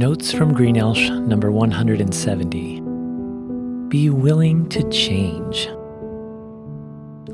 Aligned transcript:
Notes 0.00 0.32
from 0.32 0.54
Greenelsh, 0.54 1.10
number 1.26 1.52
170. 1.52 2.80
Be 3.90 4.08
willing 4.08 4.66
to 4.70 4.88
change. 4.88 5.68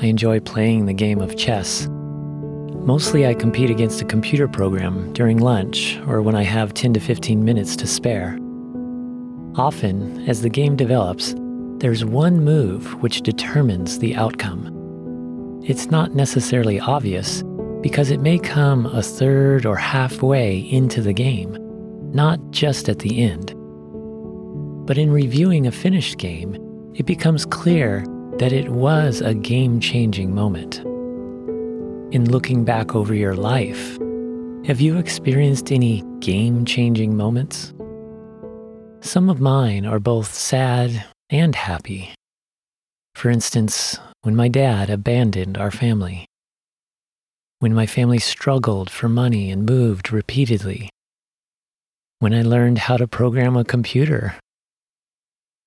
I 0.00 0.06
enjoy 0.06 0.38
playing 0.38 0.86
the 0.86 0.94
game 0.94 1.20
of 1.20 1.36
chess. 1.36 1.88
Mostly 1.90 3.26
I 3.26 3.34
compete 3.34 3.68
against 3.68 4.00
a 4.00 4.04
computer 4.04 4.46
program 4.46 5.12
during 5.12 5.38
lunch 5.38 5.98
or 6.06 6.22
when 6.22 6.36
I 6.36 6.44
have 6.44 6.72
10 6.72 6.94
to 6.94 7.00
15 7.00 7.44
minutes 7.44 7.74
to 7.74 7.88
spare. 7.88 8.38
Often, 9.56 10.28
as 10.28 10.42
the 10.42 10.48
game 10.48 10.76
develops, 10.76 11.34
there's 11.78 12.04
one 12.04 12.44
move 12.44 12.94
which 13.02 13.22
determines 13.22 13.98
the 13.98 14.14
outcome. 14.14 15.60
It's 15.64 15.90
not 15.90 16.14
necessarily 16.14 16.78
obvious 16.78 17.42
because 17.80 18.12
it 18.12 18.20
may 18.20 18.38
come 18.38 18.86
a 18.86 19.02
third 19.02 19.66
or 19.66 19.74
halfway 19.74 20.58
into 20.58 21.02
the 21.02 21.12
game 21.12 21.58
not 22.14 22.38
just 22.50 22.88
at 22.88 22.98
the 23.00 23.22
end. 23.22 23.54
But 24.86 24.98
in 24.98 25.10
reviewing 25.10 25.66
a 25.66 25.72
finished 25.72 26.18
game, 26.18 26.56
it 26.94 27.06
becomes 27.06 27.46
clear 27.46 28.04
that 28.38 28.52
it 28.52 28.68
was 28.70 29.20
a 29.20 29.34
game 29.34 29.80
changing 29.80 30.34
moment. 30.34 30.78
In 32.14 32.30
looking 32.30 32.64
back 32.64 32.94
over 32.94 33.14
your 33.14 33.34
life, 33.34 33.98
have 34.64 34.80
you 34.80 34.98
experienced 34.98 35.72
any 35.72 36.02
game 36.20 36.64
changing 36.64 37.16
moments? 37.16 37.72
Some 39.00 39.28
of 39.28 39.40
mine 39.40 39.86
are 39.86 39.98
both 39.98 40.32
sad 40.32 41.04
and 41.30 41.54
happy. 41.54 42.14
For 43.14 43.30
instance, 43.30 43.98
when 44.22 44.36
my 44.36 44.48
dad 44.48 44.90
abandoned 44.90 45.58
our 45.58 45.70
family, 45.70 46.26
when 47.58 47.74
my 47.74 47.86
family 47.86 48.18
struggled 48.18 48.90
for 48.90 49.08
money 49.08 49.50
and 49.50 49.66
moved 49.66 50.12
repeatedly, 50.12 50.90
when 52.22 52.32
I 52.32 52.42
learned 52.42 52.78
how 52.78 52.96
to 52.96 53.08
program 53.08 53.56
a 53.56 53.64
computer, 53.64 54.36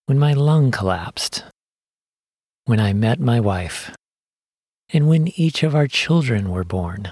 when 0.06 0.18
my 0.18 0.32
lung 0.32 0.72
collapsed, 0.72 1.44
when 2.64 2.80
I 2.80 2.94
met 2.94 3.20
my 3.20 3.42
wife, 3.42 3.92
and 4.88 5.10
when 5.10 5.28
each 5.38 5.64
of 5.64 5.76
our 5.76 5.86
children 5.86 6.50
were 6.50 6.64
born. 6.64 7.12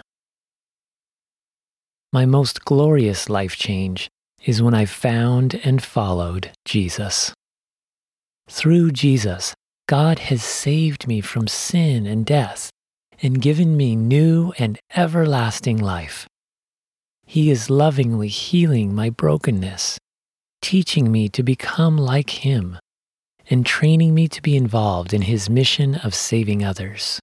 My 2.13 2.25
most 2.25 2.63
glorious 2.63 3.27
life 3.27 3.57
change 3.57 4.07
is 4.45 4.61
when 4.61 4.73
I 4.73 4.85
found 4.85 5.59
and 5.65 5.83
followed 5.83 6.51
Jesus. 6.63 7.33
Through 8.47 8.91
Jesus, 8.91 9.53
God 9.89 10.19
has 10.19 10.41
saved 10.41 11.05
me 11.05 11.19
from 11.19 11.49
sin 11.49 12.05
and 12.05 12.25
death 12.25 12.69
and 13.21 13.41
given 13.41 13.75
me 13.75 13.97
new 13.97 14.53
and 14.57 14.79
everlasting 14.95 15.79
life. 15.79 16.29
He 17.25 17.49
is 17.49 17.69
lovingly 17.69 18.27
healing 18.27 18.93
my 18.93 19.09
brokenness, 19.09 19.97
teaching 20.61 21.11
me 21.11 21.29
to 21.29 21.43
become 21.43 21.97
like 21.97 22.29
Him, 22.29 22.77
and 23.49 23.65
training 23.65 24.13
me 24.13 24.27
to 24.27 24.41
be 24.41 24.55
involved 24.55 25.13
in 25.13 25.23
His 25.23 25.49
mission 25.49 25.95
of 25.95 26.13
saving 26.13 26.63
others. 26.63 27.19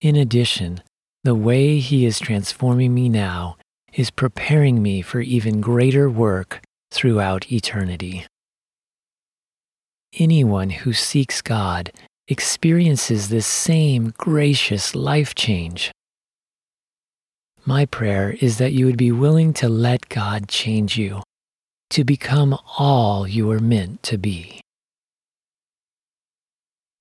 In 0.00 0.16
addition, 0.16 0.82
the 1.24 1.34
way 1.34 1.78
He 1.78 2.06
is 2.06 2.20
transforming 2.20 2.94
me 2.94 3.08
now 3.08 3.56
is 3.92 4.10
preparing 4.10 4.82
me 4.82 5.02
for 5.02 5.20
even 5.20 5.60
greater 5.60 6.08
work 6.08 6.60
throughout 6.90 7.50
eternity. 7.50 8.26
Anyone 10.18 10.70
who 10.70 10.92
seeks 10.92 11.42
God 11.42 11.92
experiences 12.28 13.28
this 13.28 13.46
same 13.46 14.12
gracious 14.16 14.94
life 14.94 15.34
change. 15.34 15.90
My 17.68 17.84
prayer 17.84 18.34
is 18.40 18.56
that 18.56 18.72
you 18.72 18.86
would 18.86 18.96
be 18.96 19.12
willing 19.12 19.52
to 19.60 19.68
let 19.68 20.08
God 20.08 20.48
change 20.48 20.96
you 20.96 21.22
to 21.90 22.02
become 22.02 22.56
all 22.78 23.28
you 23.28 23.50
are 23.50 23.58
meant 23.58 24.02
to 24.04 24.16
be. 24.16 24.62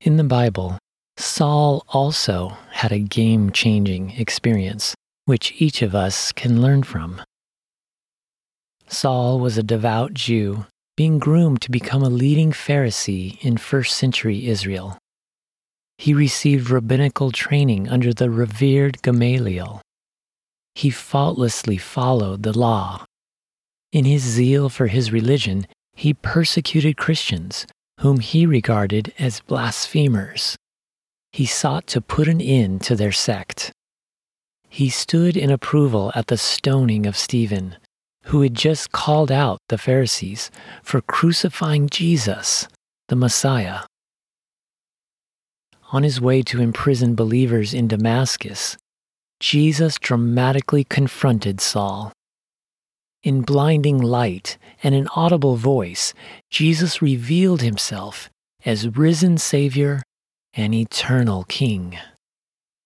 In 0.02 0.18
the 0.18 0.26
Bible, 0.26 0.78
Saul 1.16 1.86
also 1.88 2.58
had 2.72 2.92
a 2.92 3.00
game 3.00 3.54
changing 3.54 4.20
experience, 4.20 4.94
which 5.24 5.54
each 5.58 5.82
of 5.82 5.96
us 5.96 6.34
can 6.34 6.62
learn 6.62 6.84
from. 6.84 7.22
Saul 8.90 9.40
was 9.40 9.58
a 9.58 9.64
devout 9.64 10.14
Jew 10.16 10.66
being 10.98 11.18
groomed 11.18 11.62
to 11.62 11.72
become 11.72 12.04
a 12.04 12.10
leading 12.10 12.52
Pharisee 12.52 13.42
in 13.42 13.56
first 13.56 13.96
century 13.96 14.50
Israel. 14.50 14.98
He 15.98 16.14
received 16.14 16.70
rabbinical 16.70 17.32
training 17.32 17.88
under 17.88 18.14
the 18.14 18.30
revered 18.30 19.02
Gamaliel 19.02 19.82
he 20.78 20.92
faultlessly 20.92 21.76
followed 21.76 22.44
the 22.44 22.56
law. 22.56 23.04
In 23.92 24.06
his 24.06 24.22
zeal 24.22 24.70
for 24.70 24.86
his 24.86 25.12
religion, 25.12 25.66
he 25.96 26.14
persecuted 26.14 26.98
Christians, 26.98 27.66
whom 28.02 28.20
he 28.20 28.46
regarded 28.46 29.12
as 29.18 29.40
blasphemers. 29.40 30.56
He 31.32 31.48
sought 31.48 31.88
to 31.88 32.00
put 32.00 32.28
an 32.28 32.40
end 32.40 32.82
to 32.84 32.96
their 32.96 33.12
sect. 33.12 33.72
He 34.70 34.90
stood 34.90 35.36
in 35.36 35.50
approval 35.50 36.12
at 36.14 36.28
the 36.28 36.38
stoning 36.38 37.08
of 37.08 37.18
Stephen, 37.18 37.78
who 38.26 38.44
had 38.44 38.54
just 38.54 38.92
called 38.92 39.32
out 39.32 39.58
the 39.70 39.80
Pharisees 39.80 40.52
for 40.84 41.02
crucifying 41.02 41.90
Jesus, 41.90 42.68
the 43.08 43.16
Messiah. 43.16 43.80
On 45.92 46.04
his 46.04 46.22
way 46.22 46.44
to 46.44 46.62
imprison 46.62 47.16
believers 47.16 47.74
in 47.74 47.88
Damascus, 47.88 48.78
Jesus 49.40 49.98
dramatically 50.00 50.84
confronted 50.84 51.62
Saul. 51.62 52.12
In 53.24 53.42
blinding 53.42 54.00
light 54.00 54.58
and 54.82 54.96
an 54.96 55.08
audible 55.16 55.56
voice, 55.56 56.14
Jesus 56.50 57.02
revealed 57.02 57.62
himself 57.62 58.30
as 58.66 58.98
risen 58.98 59.38
Savior 59.38 60.02
and 60.54 60.74
eternal 60.74 61.44
King. 61.44 61.98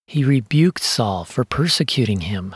He 0.07 0.23
rebuked 0.23 0.83
Saul 0.83 1.25
for 1.25 1.45
persecuting 1.45 2.21
him. 2.21 2.55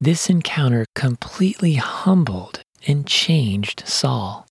This 0.00 0.28
encounter 0.28 0.84
completely 0.94 1.74
humbled 1.74 2.62
and 2.86 3.06
changed 3.06 3.84
Saul. 3.86 4.46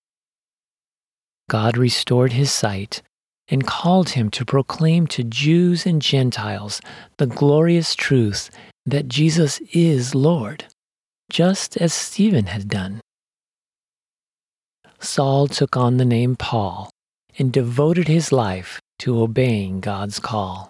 God 1.49 1.77
restored 1.77 2.33
his 2.33 2.51
sight 2.51 3.01
and 3.49 3.65
called 3.65 4.09
him 4.09 4.29
to 4.31 4.45
proclaim 4.45 5.07
to 5.07 5.23
Jews 5.23 5.85
and 5.85 6.01
Gentiles 6.01 6.81
the 7.17 7.27
glorious 7.27 7.95
truth 7.95 8.49
that 8.85 9.07
Jesus 9.07 9.59
is 9.73 10.13
Lord, 10.13 10.65
just 11.29 11.77
as 11.77 11.93
Stephen 11.93 12.47
had 12.47 12.67
done. 12.67 13.01
Saul 14.99 15.47
took 15.47 15.77
on 15.77 15.97
the 15.97 16.05
name 16.05 16.35
Paul 16.35 16.89
and 17.37 17.51
devoted 17.51 18.07
his 18.07 18.31
life 18.31 18.79
to 18.99 19.21
obeying 19.21 19.79
God's 19.79 20.19
call. 20.19 20.69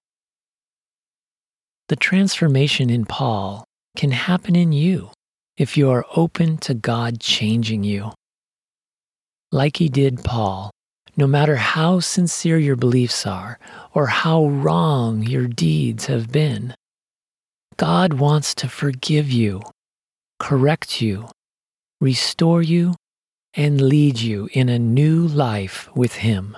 The 1.88 1.96
transformation 1.96 2.90
in 2.90 3.06
Paul 3.06 3.64
can 3.96 4.12
happen 4.12 4.56
in 4.56 4.74
you 4.74 5.12
if 5.56 5.78
you 5.78 5.90
are 5.90 6.06
open 6.16 6.58
to 6.58 6.74
God 6.74 7.20
changing 7.20 7.84
you. 7.84 8.12
Like 9.52 9.78
he 9.78 9.88
did 9.88 10.24
Paul, 10.24 10.70
no 11.18 11.26
matter 11.26 11.56
how 11.56 12.00
sincere 12.00 12.60
your 12.60 12.76
beliefs 12.76 13.26
are 13.26 13.58
or 13.94 14.06
how 14.08 14.46
wrong 14.46 15.24
your 15.24 15.48
deeds 15.48 16.06
have 16.06 16.32
been. 16.32 16.76
God 17.76 18.14
wants 18.14 18.54
to 18.56 18.70
forgive 18.70 19.30
you, 19.32 19.64
correct 20.40 21.02
you, 21.02 21.28
restore 22.00 22.62
you, 22.62 22.94
and 23.56 23.82
lead 23.82 24.20
you 24.20 24.48
in 24.54 24.70
a 24.70 24.78
new 24.78 25.28
life 25.28 25.90
with 25.96 26.18
Him. 26.18 26.56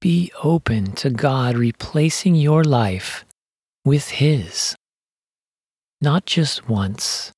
Be 0.00 0.30
open 0.44 0.92
to 0.92 1.10
God 1.10 1.56
replacing 1.56 2.36
your 2.36 2.62
life 2.62 3.24
with 3.84 4.10
His. 4.10 4.76
Not 6.00 6.26
just 6.26 6.68
once, 6.68 7.32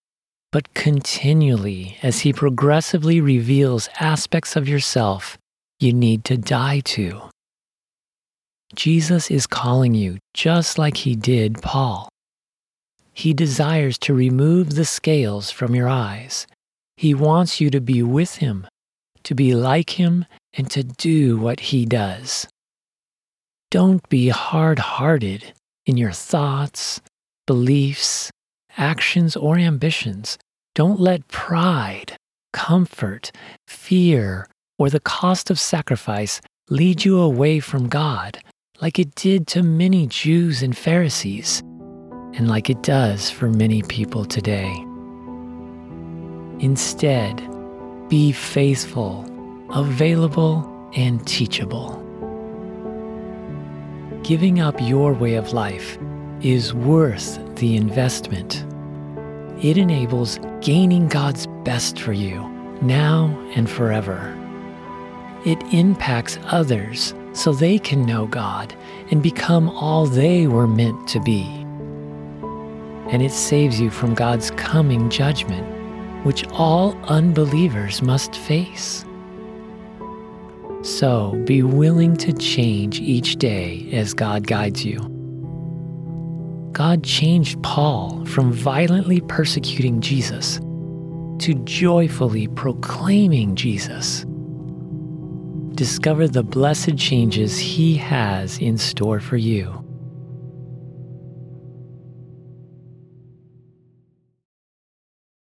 but 0.53 0.75
continually 0.75 1.97
as 2.03 2.21
He 2.21 2.33
progressively 2.33 3.21
reveals 3.21 3.89
aspects 4.01 4.57
of 4.57 4.69
yourself 4.69 5.39
you 5.79 5.93
need 5.93 6.25
to 6.25 6.37
die 6.37 6.81
to. 6.81 7.23
Jesus 8.75 9.31
is 9.31 9.47
calling 9.47 9.95
you 9.95 10.19
just 10.35 10.79
like 10.79 10.99
He 10.99 11.17
did 11.17 11.63
Paul. 11.63 12.09
He 13.13 13.35
desires 13.35 13.99
to 13.99 14.15
remove 14.15 14.75
the 14.75 14.85
scales 14.85 15.51
from 15.51 15.75
your 15.75 15.89
eyes. 15.89 16.47
He 16.97 17.15
wants 17.15 17.61
you 17.61 17.71
to 17.71 17.81
be 17.81 18.03
with 18.03 18.37
Him, 18.37 18.67
to 19.25 19.35
be 19.35 19.55
like 19.55 19.91
Him, 19.91 20.27
and 20.55 20.71
to 20.71 20.83
do 20.85 21.37
what 21.37 21.61
He 21.61 21.85
does. 21.85 22.47
Don't 23.71 24.07
be 24.09 24.29
hard 24.29 24.79
hearted 24.79 25.53
in 25.87 25.97
your 25.97 26.13
thoughts, 26.13 27.01
beliefs, 27.47 28.31
actions, 28.77 29.37
or 29.37 29.59
ambitions, 29.59 30.39
don't 30.75 31.01
let 31.01 31.27
pride, 31.29 32.17
comfort, 32.53 33.33
fear, 33.67 34.47
or 34.79 34.89
the 34.89 35.01
cost 35.01 35.51
of 35.51 35.59
sacrifice 35.59 36.41
lead 36.69 37.05
you 37.05 37.19
away 37.19 37.61
from 37.61 37.89
God, 37.89 38.39
like 38.81 38.99
it 38.99 39.15
did 39.15 39.47
to 39.49 39.63
many 39.63 40.07
Jews 40.07 40.63
and 40.63 40.77
Pharisees, 40.77 41.61
and 42.35 42.49
like 42.49 42.71
it 42.71 42.83
does 42.83 43.31
for 43.31 43.49
many 43.49 43.83
people 43.83 44.25
today. 44.25 44.73
Instead, 46.61 47.43
be 48.09 48.33
faithful, 48.33 49.27
available, 49.71 50.67
and 50.95 51.27
teachable. 51.27 51.97
Giving 54.23 54.61
up 54.61 54.81
your 54.81 55.13
way 55.13 55.35
of 55.35 55.53
life 55.53 55.99
is 56.41 56.73
worth 56.73 57.39
the 57.61 57.77
investment. 57.77 58.65
It 59.63 59.77
enables 59.77 60.41
gaining 60.61 61.09
God's 61.09 61.47
best 61.65 62.01
for 62.01 62.13
you 62.13 62.49
now 62.83 63.27
and 63.55 63.69
forever. 63.69 64.37
It 65.45 65.63
impacts 65.73 66.39
others 66.47 67.15
so 67.33 67.53
they 67.53 67.79
can 67.79 68.07
know 68.07 68.27
God 68.27 68.75
and 69.11 69.23
become 69.23 69.69
all 69.69 70.07
they 70.07 70.47
were 70.47 70.67
meant 70.67 71.07
to 71.09 71.21
be. 71.21 71.43
And 73.11 73.23
it 73.23 73.33
saves 73.33 73.79
you 73.79 73.91
from 73.91 74.15
God's 74.15 74.51
coming 74.53 75.11
judgment, 75.11 75.67
which 76.25 76.47
all 76.53 76.97
unbelievers 77.05 78.03
must 78.03 78.35
face. 78.37 79.05
So 80.83 81.33
be 81.45 81.63
willing 81.63 82.17
to 82.19 82.33
change 82.33 83.01
each 83.01 83.37
day 83.37 83.89
as 83.93 84.15
God 84.15 84.47
guides 84.47 84.85
you. 84.85 85.20
God 86.73 87.03
changed 87.03 87.63
Paul 87.63 88.25
from 88.27 88.53
violently 88.53 89.21
persecuting 89.23 90.01
Jesus 90.01 90.59
to 91.41 91.55
joyfully 91.65 92.49
proclaiming 92.49 93.57
Jesus. 93.57 94.25
Discover 95.75 96.29
the 96.29 96.43
blessed 96.43 96.97
changes 96.97 97.59
He 97.59 97.97
has 97.97 98.59
in 98.59 98.77
store 98.77 99.21
for 99.21 99.37
you. 99.37 99.85